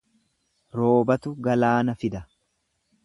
[0.79, 2.27] Roobatu galaana fida.